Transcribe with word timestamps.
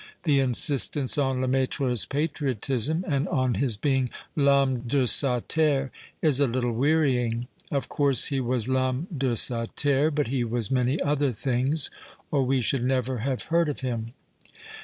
"The 0.23 0.39
insistence 0.39 1.15
on 1.19 1.41
Lemaitre's 1.41 2.05
patriotism 2.05 3.05
and 3.07 3.27
on 3.27 3.53
his 3.53 3.77
being' 3.77 4.09
I'homme 4.35 4.79
de 4.87 5.05
sa 5.05 5.41
terre' 5.47 5.91
is 6.23 6.39
a 6.39 6.47
little 6.47 6.71
wearying; 6.71 7.47
of 7.69 7.87
course 7.87 8.25
he 8.33 8.39
was' 8.39 8.67
I'homme 8.67 9.05
de 9.15 9.35
sa 9.35 9.67
terre,' 9.75 10.09
but 10.09 10.29
he 10.29 10.43
was 10.43 10.71
many 10.71 10.99
other 11.01 11.31
things, 11.31 11.91
or 12.31 12.41
we 12.41 12.61
should 12.61 12.83
never 12.83 13.19
have 13.19 13.43
heard 13.53 13.69
of 13.69 13.81
him." 13.81 14.13